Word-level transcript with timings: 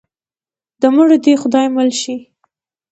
د 0.81 0.83
مړو 0.95 1.15
دې 1.23 1.33
خدای 1.41 1.67
مل 1.75 1.89
شي. 2.01 2.15